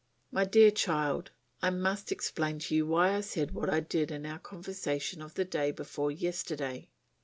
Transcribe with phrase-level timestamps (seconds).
[0.31, 1.29] My dear child,
[1.61, 5.35] I must explain to you why I said what I did in our conversation of
[5.35, 6.89] the day before yesterday.